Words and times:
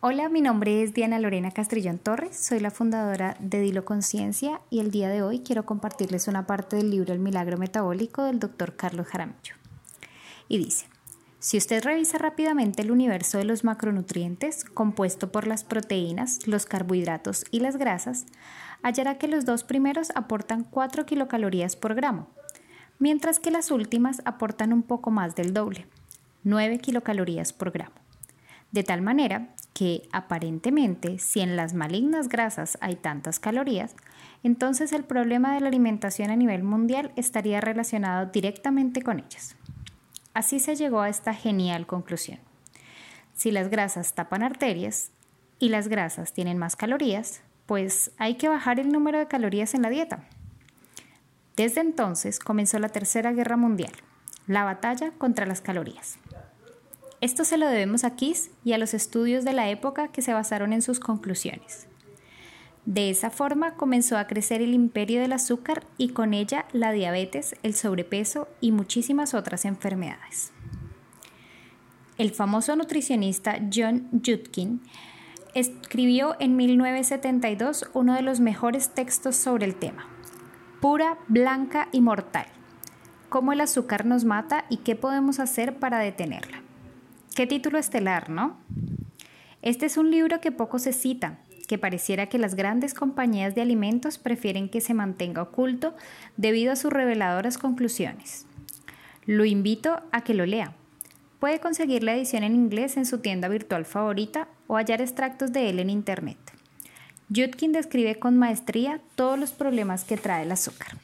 Hola, 0.00 0.28
mi 0.28 0.40
nombre 0.40 0.84
es 0.84 0.94
Diana 0.94 1.18
Lorena 1.18 1.50
Castrillón 1.50 1.98
Torres, 1.98 2.36
soy 2.36 2.60
la 2.60 2.70
fundadora 2.70 3.36
de 3.40 3.60
Dilo 3.60 3.84
Conciencia 3.84 4.60
y 4.70 4.78
el 4.78 4.92
día 4.92 5.08
de 5.08 5.22
hoy 5.22 5.40
quiero 5.40 5.66
compartirles 5.66 6.28
una 6.28 6.46
parte 6.46 6.76
del 6.76 6.92
libro 6.92 7.12
El 7.12 7.18
Milagro 7.18 7.58
Metabólico 7.58 8.22
del 8.22 8.38
doctor 8.38 8.76
Carlos 8.76 9.08
Jaramillo. 9.08 9.56
Y 10.46 10.58
dice, 10.58 10.86
si 11.40 11.58
usted 11.58 11.82
revisa 11.82 12.16
rápidamente 12.16 12.82
el 12.82 12.92
universo 12.92 13.38
de 13.38 13.44
los 13.44 13.64
macronutrientes, 13.64 14.62
compuesto 14.62 15.32
por 15.32 15.48
las 15.48 15.64
proteínas, 15.64 16.46
los 16.46 16.64
carbohidratos 16.64 17.44
y 17.50 17.58
las 17.58 17.76
grasas, 17.76 18.26
hallará 18.84 19.18
que 19.18 19.26
los 19.26 19.46
dos 19.46 19.64
primeros 19.64 20.12
aportan 20.14 20.62
4 20.62 21.06
kilocalorías 21.06 21.74
por 21.74 21.96
gramo, 21.96 22.28
mientras 23.00 23.40
que 23.40 23.50
las 23.50 23.72
últimas 23.72 24.22
aportan 24.24 24.72
un 24.72 24.84
poco 24.84 25.10
más 25.10 25.34
del 25.34 25.52
doble, 25.52 25.88
9 26.44 26.78
kilocalorías 26.78 27.52
por 27.52 27.72
gramo. 27.72 27.96
De 28.70 28.84
tal 28.84 29.02
manera 29.02 29.54
que 29.78 30.08
aparentemente 30.10 31.20
si 31.20 31.38
en 31.38 31.54
las 31.54 31.72
malignas 31.72 32.28
grasas 32.28 32.76
hay 32.80 32.96
tantas 32.96 33.38
calorías, 33.38 33.94
entonces 34.42 34.92
el 34.92 35.04
problema 35.04 35.54
de 35.54 35.60
la 35.60 35.68
alimentación 35.68 36.32
a 36.32 36.36
nivel 36.36 36.64
mundial 36.64 37.12
estaría 37.14 37.60
relacionado 37.60 38.26
directamente 38.26 39.02
con 39.02 39.20
ellas. 39.20 39.54
Así 40.34 40.58
se 40.58 40.74
llegó 40.74 41.02
a 41.02 41.08
esta 41.08 41.32
genial 41.32 41.86
conclusión. 41.86 42.40
Si 43.34 43.52
las 43.52 43.68
grasas 43.68 44.14
tapan 44.14 44.42
arterias 44.42 45.12
y 45.60 45.68
las 45.68 45.86
grasas 45.86 46.32
tienen 46.32 46.58
más 46.58 46.74
calorías, 46.74 47.42
pues 47.66 48.10
hay 48.18 48.34
que 48.34 48.48
bajar 48.48 48.80
el 48.80 48.90
número 48.90 49.20
de 49.20 49.28
calorías 49.28 49.74
en 49.74 49.82
la 49.82 49.90
dieta. 49.90 50.24
Desde 51.54 51.82
entonces 51.82 52.40
comenzó 52.40 52.80
la 52.80 52.88
Tercera 52.88 53.30
Guerra 53.30 53.56
Mundial, 53.56 53.92
la 54.48 54.64
batalla 54.64 55.12
contra 55.12 55.46
las 55.46 55.60
calorías. 55.60 56.18
Esto 57.20 57.44
se 57.44 57.58
lo 57.58 57.66
debemos 57.66 58.04
a 58.04 58.14
Kiss 58.14 58.50
y 58.64 58.74
a 58.74 58.78
los 58.78 58.94
estudios 58.94 59.44
de 59.44 59.52
la 59.52 59.70
época 59.70 60.08
que 60.08 60.22
se 60.22 60.32
basaron 60.32 60.72
en 60.72 60.82
sus 60.82 61.00
conclusiones. 61.00 61.88
De 62.86 63.10
esa 63.10 63.30
forma 63.30 63.74
comenzó 63.74 64.16
a 64.16 64.26
crecer 64.26 64.62
el 64.62 64.72
imperio 64.72 65.20
del 65.20 65.32
azúcar 65.32 65.84
y 65.98 66.10
con 66.10 66.32
ella 66.32 66.64
la 66.72 66.92
diabetes, 66.92 67.56
el 67.62 67.74
sobrepeso 67.74 68.48
y 68.60 68.72
muchísimas 68.72 69.34
otras 69.34 69.64
enfermedades. 69.64 70.52
El 72.18 72.30
famoso 72.30 72.74
nutricionista 72.76 73.58
John 73.72 74.08
Judkin 74.12 74.80
escribió 75.54 76.36
en 76.38 76.56
1972 76.56 77.90
uno 77.94 78.14
de 78.14 78.22
los 78.22 78.40
mejores 78.40 78.94
textos 78.94 79.36
sobre 79.36 79.66
el 79.66 79.74
tema, 79.74 80.06
Pura, 80.80 81.18
blanca 81.26 81.88
y 81.90 82.00
mortal. 82.00 82.46
Cómo 83.28 83.52
el 83.52 83.60
azúcar 83.60 84.06
nos 84.06 84.24
mata 84.24 84.64
y 84.70 84.78
qué 84.78 84.94
podemos 84.94 85.40
hacer 85.40 85.78
para 85.78 85.98
detenerla. 85.98 86.62
Qué 87.38 87.46
título 87.46 87.78
estelar, 87.78 88.30
¿no? 88.30 88.56
Este 89.62 89.86
es 89.86 89.96
un 89.96 90.10
libro 90.10 90.40
que 90.40 90.50
poco 90.50 90.80
se 90.80 90.92
cita, 90.92 91.38
que 91.68 91.78
pareciera 91.78 92.28
que 92.28 92.36
las 92.36 92.56
grandes 92.56 92.94
compañías 92.94 93.54
de 93.54 93.60
alimentos 93.60 94.18
prefieren 94.18 94.68
que 94.68 94.80
se 94.80 94.92
mantenga 94.92 95.42
oculto 95.42 95.94
debido 96.36 96.72
a 96.72 96.74
sus 96.74 96.92
reveladoras 96.92 97.56
conclusiones. 97.56 98.44
Lo 99.24 99.44
invito 99.44 100.02
a 100.10 100.22
que 100.22 100.34
lo 100.34 100.46
lea. 100.46 100.72
Puede 101.38 101.60
conseguir 101.60 102.02
la 102.02 102.16
edición 102.16 102.42
en 102.42 102.56
inglés 102.56 102.96
en 102.96 103.06
su 103.06 103.18
tienda 103.18 103.46
virtual 103.46 103.84
favorita 103.84 104.48
o 104.66 104.74
hallar 104.74 105.00
extractos 105.00 105.52
de 105.52 105.70
él 105.70 105.78
en 105.78 105.90
Internet. 105.90 106.38
Judkin 107.32 107.70
describe 107.70 108.18
con 108.18 108.36
maestría 108.36 109.00
todos 109.14 109.38
los 109.38 109.52
problemas 109.52 110.02
que 110.02 110.16
trae 110.16 110.42
el 110.42 110.50
azúcar. 110.50 110.98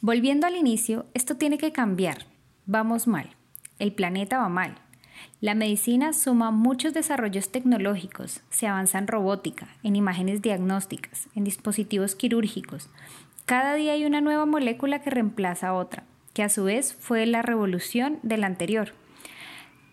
Volviendo 0.00 0.48
al 0.48 0.56
inicio, 0.56 1.06
esto 1.14 1.36
tiene 1.36 1.58
que 1.58 1.70
cambiar. 1.70 2.26
Vamos 2.66 3.06
mal. 3.06 3.35
El 3.78 3.92
planeta 3.92 4.38
va 4.38 4.48
mal. 4.48 4.76
La 5.40 5.54
medicina 5.54 6.12
suma 6.12 6.50
muchos 6.50 6.94
desarrollos 6.94 7.50
tecnológicos, 7.50 8.40
se 8.50 8.66
avanza 8.66 8.98
en 8.98 9.06
robótica, 9.06 9.68
en 9.82 9.96
imágenes 9.96 10.42
diagnósticas, 10.42 11.28
en 11.34 11.44
dispositivos 11.44 12.14
quirúrgicos. 12.14 12.88
Cada 13.44 13.74
día 13.74 13.92
hay 13.92 14.04
una 14.04 14.20
nueva 14.20 14.46
molécula 14.46 15.00
que 15.00 15.10
reemplaza 15.10 15.68
a 15.68 15.74
otra, 15.74 16.04
que 16.32 16.42
a 16.42 16.48
su 16.48 16.64
vez 16.64 16.94
fue 16.98 17.26
la 17.26 17.42
revolución 17.42 18.18
de 18.22 18.38
la 18.38 18.46
anterior. 18.46 18.92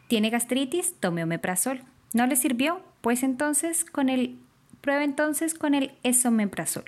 ¿Tiene 0.07 0.29
gastritis? 0.29 0.95
Tome 0.99 1.23
omeprazol. 1.23 1.81
¿No 2.13 2.25
le 2.25 2.35
sirvió? 2.35 2.81
Pues 3.01 3.23
entonces 3.23 3.85
con 3.85 4.09
el 4.09 4.37
prueba 4.81 5.03
entonces 5.03 5.53
con 5.53 5.75
el 5.75 5.93
esomeprazol. 6.03 6.85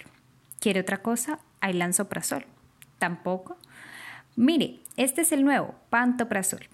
¿Quiere 0.60 0.82
otra 0.82 1.02
cosa? 1.02 1.40
Hay 1.62 1.74
lanzoprazol. 1.74 2.46
¿Tampoco? 3.00 3.58
Mire, 4.36 4.80
este 4.98 5.22
es 5.22 5.32
el 5.32 5.46
nuevo, 5.46 5.76
pantoprazol. 5.90 6.68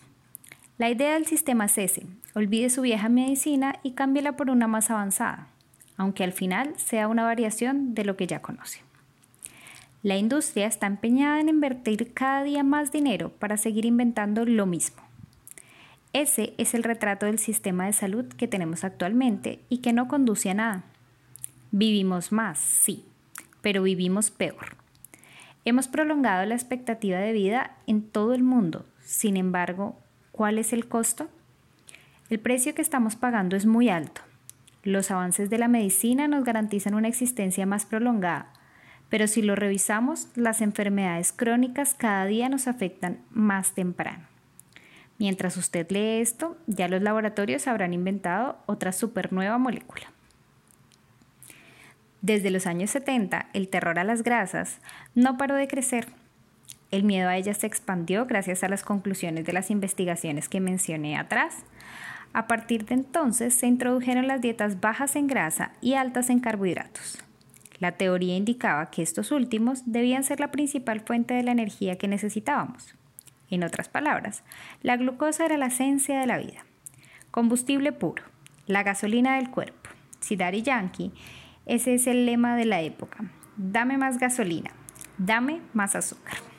La 0.81 0.89
idea 0.89 1.13
del 1.13 1.27
sistema 1.27 1.65
es 1.65 1.77
ese, 1.77 2.07
olvide 2.33 2.71
su 2.71 2.81
vieja 2.81 3.07
medicina 3.07 3.75
y 3.83 3.91
cámbiela 3.91 4.35
por 4.35 4.49
una 4.49 4.65
más 4.65 4.89
avanzada, 4.89 5.45
aunque 5.95 6.23
al 6.23 6.33
final 6.33 6.73
sea 6.77 7.07
una 7.07 7.23
variación 7.23 7.93
de 7.93 8.03
lo 8.03 8.17
que 8.17 8.25
ya 8.25 8.41
conoce. 8.41 8.79
La 10.01 10.17
industria 10.17 10.65
está 10.65 10.87
empeñada 10.87 11.39
en 11.39 11.49
invertir 11.49 12.15
cada 12.15 12.41
día 12.41 12.63
más 12.63 12.91
dinero 12.91 13.29
para 13.29 13.57
seguir 13.57 13.85
inventando 13.85 14.43
lo 14.43 14.65
mismo. 14.65 15.03
Ese 16.13 16.55
es 16.57 16.73
el 16.73 16.81
retrato 16.81 17.27
del 17.27 17.37
sistema 17.37 17.85
de 17.85 17.93
salud 17.93 18.25
que 18.25 18.47
tenemos 18.47 18.83
actualmente 18.83 19.59
y 19.69 19.81
que 19.81 19.93
no 19.93 20.07
conduce 20.07 20.49
a 20.49 20.55
nada. 20.55 20.83
Vivimos 21.69 22.31
más, 22.31 22.57
sí, 22.57 23.05
pero 23.61 23.83
vivimos 23.83 24.31
peor. 24.31 24.77
Hemos 25.63 25.87
prolongado 25.87 26.43
la 26.47 26.55
expectativa 26.55 27.19
de 27.19 27.33
vida 27.33 27.77
en 27.85 28.01
todo 28.01 28.33
el 28.33 28.41
mundo, 28.41 28.87
sin 29.05 29.37
embargo, 29.37 29.95
¿Cuál 30.41 30.57
es 30.57 30.73
el 30.73 30.87
costo? 30.87 31.29
El 32.31 32.39
precio 32.39 32.73
que 32.73 32.81
estamos 32.81 33.15
pagando 33.15 33.55
es 33.55 33.67
muy 33.67 33.89
alto. 33.89 34.21
Los 34.81 35.11
avances 35.11 35.51
de 35.51 35.59
la 35.59 35.67
medicina 35.67 36.27
nos 36.27 36.43
garantizan 36.43 36.95
una 36.95 37.09
existencia 37.09 37.67
más 37.67 37.85
prolongada, 37.85 38.51
pero 39.07 39.27
si 39.27 39.43
lo 39.43 39.55
revisamos, 39.55 40.29
las 40.33 40.61
enfermedades 40.61 41.31
crónicas 41.31 41.93
cada 41.93 42.25
día 42.25 42.49
nos 42.49 42.67
afectan 42.67 43.19
más 43.29 43.75
temprano. 43.75 44.23
Mientras 45.19 45.57
usted 45.57 45.85
lee 45.91 46.21
esto, 46.21 46.57
ya 46.65 46.87
los 46.87 47.03
laboratorios 47.03 47.67
habrán 47.67 47.93
inventado 47.93 48.57
otra 48.65 48.93
supernueva 48.93 49.59
molécula. 49.59 50.11
Desde 52.23 52.49
los 52.49 52.65
años 52.65 52.89
70, 52.89 53.49
el 53.53 53.69
terror 53.69 53.99
a 53.99 54.03
las 54.03 54.23
grasas 54.23 54.79
no 55.13 55.37
paró 55.37 55.53
de 55.53 55.67
crecer 55.67 56.07
el 56.91 57.03
miedo 57.03 57.29
a 57.29 57.37
ellas 57.37 57.57
se 57.57 57.67
expandió 57.67 58.25
gracias 58.25 58.63
a 58.63 58.67
las 58.67 58.83
conclusiones 58.83 59.45
de 59.45 59.53
las 59.53 59.71
investigaciones 59.71 60.49
que 60.49 60.59
mencioné 60.59 61.17
atrás. 61.17 61.63
A 62.33 62.47
partir 62.47 62.85
de 62.85 62.95
entonces 62.95 63.53
se 63.53 63.67
introdujeron 63.67 64.27
las 64.27 64.41
dietas 64.41 64.81
bajas 64.81 65.15
en 65.15 65.27
grasa 65.27 65.71
y 65.81 65.93
altas 65.93 66.29
en 66.29 66.39
carbohidratos. 66.39 67.17
La 67.79 67.93
teoría 67.93 68.35
indicaba 68.35 68.91
que 68.91 69.01
estos 69.01 69.31
últimos 69.31 69.83
debían 69.85 70.23
ser 70.23 70.39
la 70.39 70.51
principal 70.51 70.99
fuente 70.99 71.33
de 71.33 71.43
la 71.43 71.51
energía 71.51 71.97
que 71.97 72.07
necesitábamos. 72.07 72.93
En 73.49 73.63
otras 73.63 73.89
palabras, 73.89 74.43
la 74.81 74.97
glucosa 74.97 75.45
era 75.45 75.57
la 75.57 75.67
esencia 75.67 76.19
de 76.19 76.27
la 76.27 76.37
vida. 76.37 76.65
Combustible 77.31 77.91
puro, 77.91 78.23
la 78.67 78.83
gasolina 78.83 79.37
del 79.37 79.49
cuerpo. 79.49 79.89
Si 80.19 80.37
Yankee, 80.37 81.11
ese 81.65 81.95
es 81.95 82.05
el 82.07 82.25
lema 82.25 82.55
de 82.55 82.65
la 82.65 82.81
época. 82.81 83.31
Dame 83.57 83.97
más 83.97 84.19
gasolina, 84.19 84.71
dame 85.17 85.61
más 85.73 85.95
azúcar. 85.95 86.50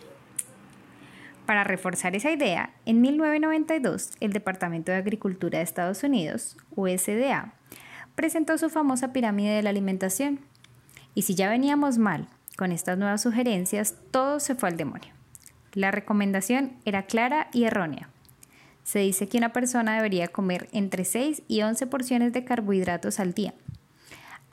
Para 1.52 1.64
reforzar 1.64 2.16
esa 2.16 2.30
idea, 2.30 2.70
en 2.86 3.02
1992 3.02 4.12
el 4.20 4.32
Departamento 4.32 4.90
de 4.90 4.96
Agricultura 4.96 5.58
de 5.58 5.64
Estados 5.64 6.02
Unidos, 6.02 6.56
USDA, 6.76 7.52
presentó 8.14 8.56
su 8.56 8.70
famosa 8.70 9.12
pirámide 9.12 9.50
de 9.50 9.62
la 9.62 9.68
alimentación. 9.68 10.40
Y 11.14 11.20
si 11.20 11.34
ya 11.34 11.50
veníamos 11.50 11.98
mal 11.98 12.26
con 12.56 12.72
estas 12.72 12.96
nuevas 12.96 13.20
sugerencias, 13.20 13.96
todo 14.10 14.40
se 14.40 14.54
fue 14.54 14.70
al 14.70 14.78
demonio. 14.78 15.12
La 15.74 15.90
recomendación 15.90 16.78
era 16.86 17.02
clara 17.02 17.48
y 17.52 17.64
errónea. 17.64 18.08
Se 18.82 19.00
dice 19.00 19.28
que 19.28 19.36
una 19.36 19.52
persona 19.52 19.96
debería 19.96 20.28
comer 20.28 20.70
entre 20.72 21.04
6 21.04 21.42
y 21.48 21.60
11 21.60 21.86
porciones 21.86 22.32
de 22.32 22.46
carbohidratos 22.46 23.20
al 23.20 23.34
día, 23.34 23.52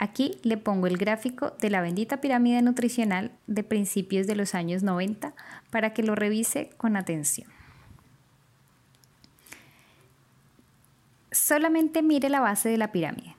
Aquí 0.00 0.38
le 0.44 0.56
pongo 0.56 0.86
el 0.86 0.96
gráfico 0.96 1.52
de 1.60 1.68
la 1.68 1.82
bendita 1.82 2.22
pirámide 2.22 2.62
nutricional 2.62 3.32
de 3.46 3.62
principios 3.62 4.26
de 4.26 4.34
los 4.34 4.54
años 4.54 4.82
90 4.82 5.34
para 5.68 5.92
que 5.92 6.02
lo 6.02 6.14
revise 6.14 6.70
con 6.78 6.96
atención. 6.96 7.46
Solamente 11.30 12.00
mire 12.00 12.30
la 12.30 12.40
base 12.40 12.70
de 12.70 12.78
la 12.78 12.92
pirámide. 12.92 13.36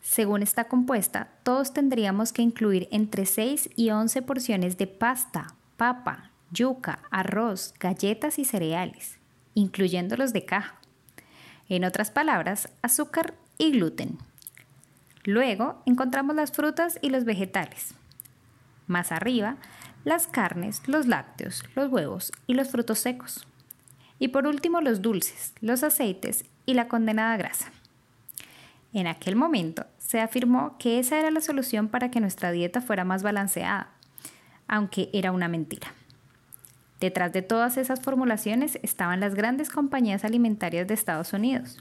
Según 0.00 0.44
está 0.44 0.68
compuesta, 0.68 1.30
todos 1.42 1.74
tendríamos 1.74 2.32
que 2.32 2.42
incluir 2.42 2.86
entre 2.92 3.26
6 3.26 3.70
y 3.74 3.90
11 3.90 4.22
porciones 4.22 4.78
de 4.78 4.86
pasta, 4.86 5.56
papa, 5.76 6.30
yuca, 6.52 7.00
arroz, 7.10 7.74
galletas 7.80 8.38
y 8.38 8.44
cereales, 8.44 9.18
incluyendo 9.54 10.16
los 10.16 10.32
de 10.32 10.44
caja. 10.44 10.78
En 11.68 11.82
otras 11.82 12.12
palabras, 12.12 12.68
azúcar 12.82 13.34
y 13.58 13.72
gluten. 13.72 14.27
Luego 15.28 15.82
encontramos 15.84 16.34
las 16.34 16.52
frutas 16.52 16.98
y 17.02 17.10
los 17.10 17.26
vegetales. 17.26 17.92
Más 18.86 19.12
arriba, 19.12 19.56
las 20.02 20.26
carnes, 20.26 20.80
los 20.86 21.06
lácteos, 21.06 21.64
los 21.74 21.92
huevos 21.92 22.32
y 22.46 22.54
los 22.54 22.70
frutos 22.70 23.00
secos. 23.00 23.46
Y 24.18 24.28
por 24.28 24.46
último, 24.46 24.80
los 24.80 25.02
dulces, 25.02 25.52
los 25.60 25.82
aceites 25.82 26.46
y 26.64 26.72
la 26.72 26.88
condenada 26.88 27.36
grasa. 27.36 27.70
En 28.94 29.06
aquel 29.06 29.36
momento 29.36 29.84
se 29.98 30.22
afirmó 30.22 30.78
que 30.78 30.98
esa 30.98 31.18
era 31.18 31.30
la 31.30 31.42
solución 31.42 31.88
para 31.88 32.10
que 32.10 32.20
nuestra 32.20 32.50
dieta 32.50 32.80
fuera 32.80 33.04
más 33.04 33.22
balanceada, 33.22 33.90
aunque 34.66 35.10
era 35.12 35.30
una 35.30 35.48
mentira. 35.48 35.88
Detrás 37.00 37.34
de 37.34 37.42
todas 37.42 37.76
esas 37.76 38.00
formulaciones 38.00 38.78
estaban 38.82 39.20
las 39.20 39.34
grandes 39.34 39.68
compañías 39.68 40.24
alimentarias 40.24 40.88
de 40.88 40.94
Estados 40.94 41.34
Unidos, 41.34 41.76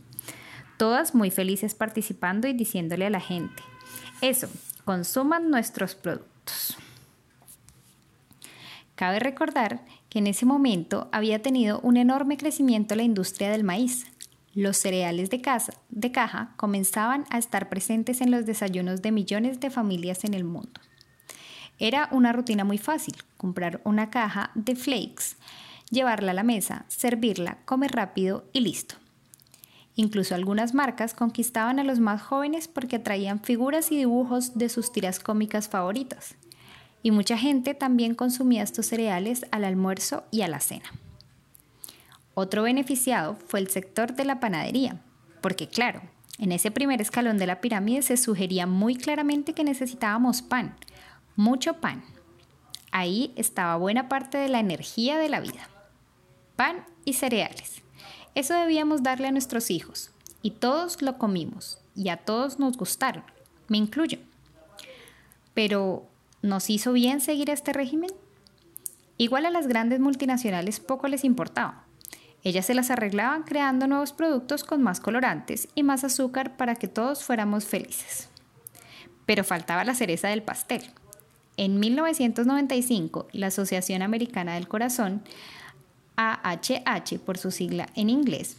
todas 0.77 1.15
muy 1.15 1.31
felices 1.31 1.75
participando 1.75 2.47
y 2.47 2.53
diciéndole 2.53 3.05
a 3.05 3.09
la 3.09 3.19
gente, 3.19 3.63
eso, 4.21 4.47
consuman 4.85 5.49
nuestros 5.49 5.95
productos. 5.95 6.77
Cabe 8.95 9.19
recordar 9.19 9.85
que 10.09 10.19
en 10.19 10.27
ese 10.27 10.45
momento 10.45 11.07
había 11.11 11.41
tenido 11.41 11.79
un 11.81 11.97
enorme 11.97 12.37
crecimiento 12.37 12.95
la 12.95 13.03
industria 13.03 13.51
del 13.51 13.63
maíz. 13.63 14.07
Los 14.55 14.77
cereales 14.77 15.29
de, 15.29 15.43
de 15.89 16.11
caja 16.11 16.53
comenzaban 16.55 17.25
a 17.29 17.37
estar 17.37 17.69
presentes 17.69 18.21
en 18.21 18.31
los 18.31 18.47
desayunos 18.47 19.03
de 19.03 19.11
millones 19.11 19.59
de 19.59 19.69
familias 19.69 20.23
en 20.23 20.33
el 20.33 20.45
mundo. 20.45 20.81
Era 21.77 22.09
una 22.11 22.33
rutina 22.33 22.63
muy 22.63 22.79
fácil, 22.79 23.15
comprar 23.37 23.81
una 23.83 24.09
caja 24.09 24.49
de 24.55 24.75
flakes, 24.75 25.35
llevarla 25.91 26.31
a 26.31 26.33
la 26.33 26.43
mesa, 26.43 26.85
servirla, 26.87 27.59
comer 27.65 27.91
rápido 27.91 28.45
y 28.51 28.61
listo. 28.61 28.95
Incluso 29.97 30.35
algunas 30.35 30.75
marcas 30.75 31.15
conquistaban 31.15 31.79
a 31.79 31.83
los 31.83 31.99
más 31.99 32.21
jóvenes 32.21 32.67
porque 32.67 32.97
atraían 32.97 33.41
figuras 33.41 33.91
y 33.91 33.97
dibujos 33.97 34.55
de 34.55 34.69
sus 34.69 34.91
tiras 34.91 35.19
cómicas 35.19 35.69
favoritas. 35.69 36.35
Y 37.01 37.09
mucha 37.09 37.35
gente 37.35 37.73
también 37.73 38.13
consumía 38.13 38.61
estos 38.61 38.85
cereales 38.85 39.47
al 39.49 39.63
almuerzo 39.63 40.23
y 40.29 40.43
a 40.43 40.47
la 40.47 40.59
cena. 40.59 40.85
Otro 42.35 42.61
beneficiado 42.61 43.37
fue 43.47 43.59
el 43.59 43.69
sector 43.69 44.13
de 44.13 44.23
la 44.23 44.39
panadería, 44.39 45.01
porque 45.41 45.67
claro, 45.67 46.03
en 46.37 46.51
ese 46.51 46.69
primer 46.69 47.01
escalón 47.01 47.39
de 47.39 47.47
la 47.47 47.59
pirámide 47.59 48.03
se 48.03 48.17
sugería 48.17 48.67
muy 48.67 48.95
claramente 48.95 49.53
que 49.53 49.63
necesitábamos 49.63 50.43
pan, 50.43 50.75
mucho 51.35 51.77
pan. 51.77 52.03
Ahí 52.91 53.33
estaba 53.35 53.75
buena 53.77 54.09
parte 54.09 54.37
de 54.37 54.49
la 54.49 54.59
energía 54.59 55.17
de 55.17 55.29
la 55.29 55.39
vida. 55.39 55.67
Pan 56.55 56.85
y 57.03 57.13
cereales. 57.13 57.81
Eso 58.37 58.53
debíamos 58.53 59.01
darle 59.01 59.27
a 59.27 59.31
nuestros 59.31 59.71
hijos. 59.71 60.11
Y 60.43 60.51
todos 60.51 61.01
lo 61.01 61.17
comimos. 61.17 61.79
Y 61.95 62.09
a 62.09 62.17
todos 62.17 62.59
nos 62.59 62.77
gustaron. 62.77 63.23
Me 63.67 63.77
incluyo. 63.77 64.19
Pero, 65.55 66.05
¿nos 66.43 66.69
hizo 66.69 66.93
bien 66.93 67.19
seguir 67.19 67.49
este 67.49 67.73
régimen? 67.73 68.11
Igual 69.17 69.47
a 69.47 69.49
las 69.49 69.65
grandes 69.65 69.99
multinacionales 69.99 70.79
poco 70.79 71.07
les 71.07 71.23
importaba. 71.23 71.85
Ellas 72.43 72.67
se 72.67 72.75
las 72.75 72.91
arreglaban 72.91 73.41
creando 73.41 73.87
nuevos 73.87 74.13
productos 74.13 74.63
con 74.63 74.83
más 74.83 74.99
colorantes 74.99 75.67
y 75.73 75.81
más 75.81 76.03
azúcar 76.03 76.57
para 76.57 76.75
que 76.75 76.87
todos 76.87 77.23
fuéramos 77.23 77.65
felices. 77.65 78.29
Pero 79.25 79.43
faltaba 79.43 79.83
la 79.83 79.95
cereza 79.95 80.27
del 80.27 80.43
pastel. 80.43 80.83
En 81.57 81.79
1995, 81.79 83.29
la 83.31 83.47
Asociación 83.47 84.03
Americana 84.03 84.53
del 84.53 84.67
Corazón, 84.67 85.23
AHH 86.17 87.19
por 87.23 87.37
su 87.37 87.51
sigla 87.51 87.87
en 87.95 88.09
inglés, 88.09 88.57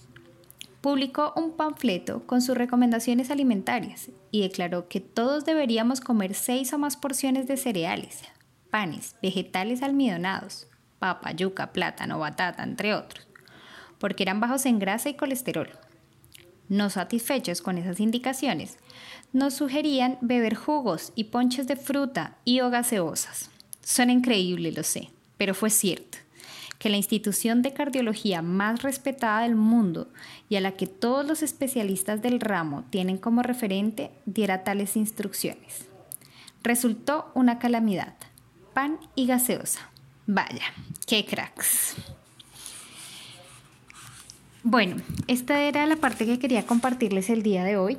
publicó 0.80 1.32
un 1.36 1.52
panfleto 1.56 2.24
con 2.24 2.40
sus 2.40 2.56
recomendaciones 2.56 3.30
alimentarias 3.30 4.10
y 4.30 4.42
declaró 4.42 4.88
que 4.88 5.00
todos 5.00 5.44
deberíamos 5.44 6.00
comer 6.00 6.34
seis 6.34 6.72
o 6.72 6.78
más 6.78 6.96
porciones 6.96 7.48
de 7.48 7.56
cereales, 7.56 8.22
panes, 8.70 9.16
vegetales 9.20 9.82
almidonados, 9.82 10.68
papa, 11.00 11.32
yuca, 11.32 11.72
plátano, 11.72 12.20
batata, 12.20 12.62
entre 12.62 12.94
otros, 12.94 13.26
porque 13.98 14.22
eran 14.22 14.40
bajos 14.40 14.64
en 14.64 14.78
grasa 14.78 15.08
y 15.08 15.14
colesterol. 15.14 15.68
No 16.68 16.90
satisfechos 16.90 17.60
con 17.60 17.76
esas 17.76 17.98
indicaciones, 17.98 18.78
nos 19.32 19.54
sugerían 19.54 20.18
beber 20.20 20.54
jugos 20.54 21.12
y 21.16 21.24
ponches 21.24 21.66
de 21.66 21.76
fruta 21.76 22.36
y 22.44 22.60
o 22.60 22.70
gaseosas. 22.70 23.50
Suena 23.82 24.12
increíble, 24.12 24.70
lo 24.70 24.84
sé, 24.84 25.10
pero 25.38 25.54
fue 25.54 25.70
cierto 25.70 26.18
que 26.78 26.88
la 26.88 26.96
institución 26.96 27.62
de 27.62 27.72
cardiología 27.72 28.40
más 28.40 28.82
respetada 28.82 29.42
del 29.42 29.56
mundo 29.56 30.08
y 30.48 30.56
a 30.56 30.60
la 30.60 30.72
que 30.72 30.86
todos 30.86 31.26
los 31.26 31.42
especialistas 31.42 32.22
del 32.22 32.40
ramo 32.40 32.84
tienen 32.90 33.18
como 33.18 33.42
referente 33.42 34.10
diera 34.26 34.64
tales 34.64 34.96
instrucciones. 34.96 35.86
Resultó 36.62 37.30
una 37.34 37.58
calamidad. 37.58 38.14
Pan 38.74 38.98
y 39.14 39.26
gaseosa. 39.26 39.90
Vaya, 40.26 40.62
qué 41.06 41.24
cracks. 41.24 41.96
Bueno, 44.62 44.96
esta 45.26 45.62
era 45.62 45.86
la 45.86 45.96
parte 45.96 46.26
que 46.26 46.38
quería 46.38 46.66
compartirles 46.66 47.30
el 47.30 47.42
día 47.42 47.64
de 47.64 47.76
hoy 47.76 47.98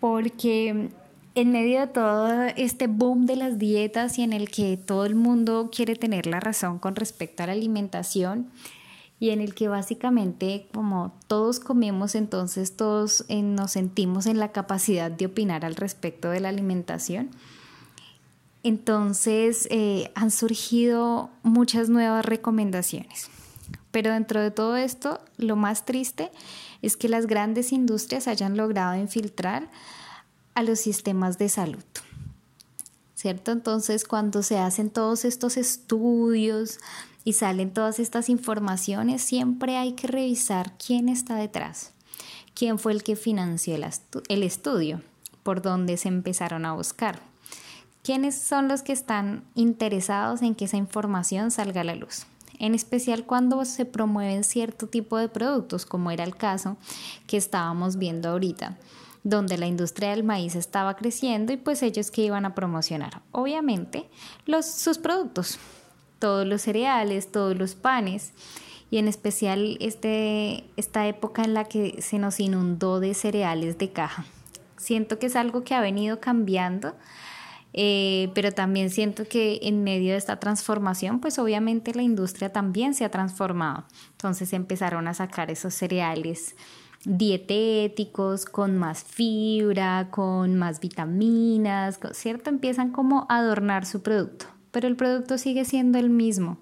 porque 0.00 0.88
en 1.36 1.52
medio 1.52 1.80
de 1.80 1.86
todo 1.86 2.44
este 2.56 2.86
boom 2.86 3.26
de 3.26 3.36
las 3.36 3.58
dietas 3.58 4.18
y 4.18 4.22
en 4.22 4.32
el 4.32 4.50
que 4.50 4.78
todo 4.78 5.04
el 5.04 5.14
mundo 5.14 5.70
quiere 5.70 5.94
tener 5.94 6.26
la 6.26 6.40
razón 6.40 6.78
con 6.78 6.96
respecto 6.96 7.42
a 7.42 7.46
la 7.46 7.52
alimentación 7.52 8.50
y 9.20 9.30
en 9.30 9.42
el 9.42 9.54
que 9.54 9.68
básicamente 9.68 10.66
como 10.72 11.14
todos 11.26 11.60
comemos, 11.60 12.14
entonces 12.14 12.74
todos 12.74 13.26
eh, 13.28 13.42
nos 13.42 13.72
sentimos 13.72 14.24
en 14.24 14.38
la 14.38 14.50
capacidad 14.52 15.10
de 15.10 15.26
opinar 15.26 15.66
al 15.66 15.76
respecto 15.76 16.30
de 16.30 16.40
la 16.40 16.48
alimentación. 16.48 17.30
Entonces 18.62 19.68
eh, 19.70 20.10
han 20.14 20.30
surgido 20.30 21.28
muchas 21.42 21.90
nuevas 21.90 22.24
recomendaciones. 22.24 23.28
Pero 23.90 24.10
dentro 24.10 24.40
de 24.40 24.50
todo 24.50 24.76
esto, 24.76 25.20
lo 25.36 25.54
más 25.56 25.84
triste 25.84 26.30
es 26.80 26.96
que 26.96 27.10
las 27.10 27.26
grandes 27.26 27.72
industrias 27.72 28.26
hayan 28.26 28.56
logrado 28.56 28.96
infiltrar 28.96 29.68
a 30.56 30.62
los 30.62 30.80
sistemas 30.80 31.38
de 31.38 31.48
salud. 31.48 31.84
¿Cierto? 33.14 33.52
Entonces, 33.52 34.04
cuando 34.04 34.42
se 34.42 34.58
hacen 34.58 34.90
todos 34.90 35.24
estos 35.24 35.56
estudios 35.56 36.80
y 37.24 37.34
salen 37.34 37.72
todas 37.72 37.98
estas 37.98 38.28
informaciones, 38.28 39.22
siempre 39.22 39.76
hay 39.76 39.92
que 39.92 40.06
revisar 40.06 40.72
quién 40.78 41.08
está 41.08 41.36
detrás, 41.36 41.92
quién 42.54 42.78
fue 42.78 42.92
el 42.92 43.02
que 43.02 43.16
financió 43.16 43.76
el, 44.28 44.42
estudio, 44.42 45.02
por 45.42 45.60
dónde 45.60 45.96
se 45.98 46.08
empezaron 46.08 46.64
a 46.64 46.72
buscar, 46.72 47.20
quiénes 48.02 48.38
son 48.38 48.68
los 48.68 48.82
que 48.82 48.92
están 48.92 49.44
interesados 49.54 50.40
en 50.40 50.54
que 50.54 50.64
esa 50.64 50.78
información 50.78 51.50
salga 51.50 51.82
a 51.82 51.84
la 51.84 51.94
luz 51.94 52.26
en 52.58 52.74
especial 52.74 53.26
cuando 53.26 53.62
se 53.66 53.84
promueven 53.84 54.42
cierto 54.42 54.86
tipo 54.86 55.18
de 55.18 55.28
productos, 55.28 55.84
como 55.84 56.10
era 56.10 56.24
el 56.24 56.36
caso 56.36 56.78
que 57.26 57.36
estábamos 57.36 57.96
viendo 57.96 58.30
ahorita 58.30 58.78
donde 59.28 59.58
la 59.58 59.66
industria 59.66 60.10
del 60.10 60.22
maíz 60.22 60.54
estaba 60.54 60.94
creciendo 60.94 61.52
y 61.52 61.56
pues 61.56 61.82
ellos 61.82 62.12
que 62.12 62.22
iban 62.22 62.44
a 62.44 62.54
promocionar, 62.54 63.22
obviamente, 63.32 64.08
sus 64.62 64.98
productos, 64.98 65.58
todos 66.20 66.46
los 66.46 66.62
cereales, 66.62 67.32
todos 67.32 67.58
los 67.58 67.74
panes 67.74 68.32
y 68.88 68.98
en 68.98 69.08
especial 69.08 69.78
este, 69.80 70.64
esta 70.76 71.08
época 71.08 71.42
en 71.42 71.54
la 71.54 71.64
que 71.64 72.00
se 72.00 72.20
nos 72.20 72.38
inundó 72.38 73.00
de 73.00 73.14
cereales 73.14 73.78
de 73.78 73.90
caja. 73.90 74.24
Siento 74.76 75.18
que 75.18 75.26
es 75.26 75.34
algo 75.34 75.64
que 75.64 75.74
ha 75.74 75.80
venido 75.80 76.20
cambiando 76.20 76.94
eh, 77.78 78.30
pero 78.34 78.52
también 78.52 78.88
siento 78.88 79.28
que 79.28 79.60
en 79.62 79.84
medio 79.84 80.12
de 80.12 80.16
esta 80.16 80.40
transformación, 80.40 81.20
pues 81.20 81.38
obviamente 81.38 81.94
la 81.94 82.02
industria 82.02 82.50
también 82.50 82.94
se 82.94 83.04
ha 83.04 83.10
transformado. 83.10 83.84
Entonces 84.12 84.54
empezaron 84.54 85.06
a 85.08 85.14
sacar 85.14 85.50
esos 85.50 85.74
cereales 85.74 86.56
dietéticos, 87.06 88.46
con 88.46 88.76
más 88.76 89.04
fibra, 89.04 90.08
con 90.10 90.56
más 90.56 90.80
vitaminas, 90.80 92.00
¿cierto? 92.12 92.50
Empiezan 92.50 92.90
como 92.90 93.26
a 93.28 93.36
adornar 93.36 93.86
su 93.86 94.02
producto, 94.02 94.46
pero 94.72 94.88
el 94.88 94.96
producto 94.96 95.38
sigue 95.38 95.64
siendo 95.64 95.98
el 95.98 96.10
mismo, 96.10 96.58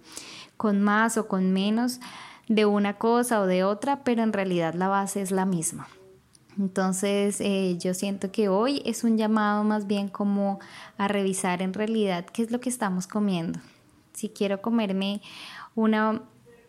con 0.58 0.82
más 0.82 1.16
o 1.16 1.28
con 1.28 1.54
menos 1.54 1.98
de 2.46 2.66
una 2.66 2.98
cosa 2.98 3.40
o 3.40 3.46
de 3.46 3.64
otra, 3.64 4.04
pero 4.04 4.22
en 4.22 4.34
realidad 4.34 4.74
la 4.74 4.88
base 4.88 5.22
es 5.22 5.30
la 5.30 5.46
misma. 5.46 5.88
Entonces 6.58 7.40
eh, 7.40 7.78
yo 7.78 7.94
siento 7.94 8.30
que 8.30 8.48
hoy 8.50 8.82
es 8.84 9.02
un 9.02 9.16
llamado 9.16 9.64
más 9.64 9.86
bien 9.86 10.08
como 10.08 10.60
a 10.98 11.08
revisar 11.08 11.62
en 11.62 11.72
realidad 11.72 12.26
qué 12.26 12.42
es 12.42 12.50
lo 12.50 12.60
que 12.60 12.68
estamos 12.68 13.06
comiendo. 13.06 13.60
Si 14.12 14.28
quiero 14.28 14.60
comerme 14.60 15.22
una 15.74 16.22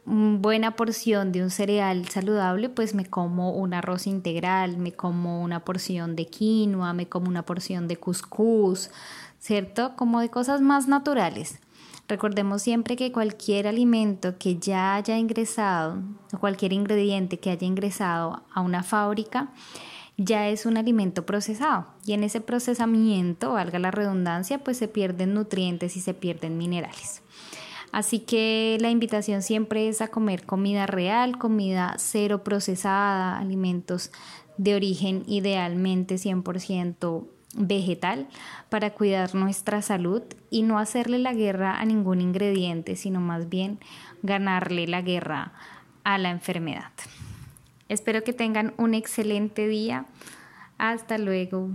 buena 0.06 0.76
porción 0.76 1.32
de 1.32 1.42
un 1.42 1.50
cereal 1.50 2.08
saludable, 2.10 2.70
pues 2.70 2.94
me 2.94 3.06
como 3.06 3.52
un 3.52 3.74
arroz 3.74 4.08
integral, 4.08 4.78
me 4.78 4.92
como 4.92 5.42
una 5.42 5.66
porción 5.66 6.16
de 6.16 6.28
quinoa, 6.28 6.94
me 6.94 7.08
como 7.10 7.28
una 7.28 7.44
porción 7.44 7.88
de 7.88 7.98
cuscús, 7.98 8.92
¿cierto? 9.40 9.96
Como 9.96 10.20
de 10.20 10.30
cosas 10.30 10.62
más 10.62 10.88
naturales. 10.88 11.60
Recordemos 12.08 12.62
siempre 12.62 12.96
que 12.96 13.12
cualquier 13.12 13.68
alimento 13.68 14.38
que 14.38 14.58
ya 14.58 14.96
haya 14.96 15.18
ingresado, 15.18 15.98
o 16.32 16.38
cualquier 16.38 16.72
ingrediente 16.72 17.40
que 17.40 17.50
haya 17.50 17.66
ingresado 17.66 18.44
a 18.54 18.62
una 18.62 18.84
fábrica, 18.84 19.50
ya 20.18 20.48
es 20.50 20.68
un 20.68 20.78
alimento 20.78 21.26
procesado. 21.26 21.88
Y 22.06 22.14
en 22.14 22.24
ese 22.24 22.42
procesamiento, 22.42 23.54
valga 23.54 23.80
la 23.80 23.90
redundancia, 23.90 24.64
pues 24.64 24.78
se 24.78 24.88
pierden 24.88 25.34
nutrientes 25.34 25.98
y 25.98 26.00
se 26.00 26.14
pierden 26.14 26.60
minerales. 26.60 27.24
Así 27.96 28.20
que 28.20 28.78
la 28.82 28.90
invitación 28.90 29.42
siempre 29.42 29.88
es 29.88 30.02
a 30.02 30.10
comer 30.10 30.46
comida 30.46 30.86
real, 30.86 31.38
comida 31.38 31.96
cero 31.98 32.44
procesada, 32.44 33.40
alimentos 33.40 34.12
de 34.58 34.76
origen 34.76 35.24
idealmente 35.28 36.16
100% 36.16 37.26
vegetal 37.56 38.28
para 38.68 38.90
cuidar 38.90 39.34
nuestra 39.34 39.82
salud 39.82 40.22
y 40.50 40.64
no 40.64 40.78
hacerle 40.78 41.20
la 41.20 41.34
guerra 41.34 41.80
a 41.80 41.86
ningún 41.86 42.20
ingrediente, 42.20 42.98
sino 42.98 43.22
más 43.22 43.48
bien 43.48 43.80
ganarle 44.24 44.88
la 44.88 45.02
guerra 45.02 45.54
a 46.04 46.18
la 46.18 46.32
enfermedad. 46.32 46.92
Espero 47.88 48.26
que 48.26 48.34
tengan 48.34 48.74
un 48.76 48.94
excelente 48.94 49.70
día. 49.70 50.06
Hasta 50.78 51.18
luego. 51.18 51.70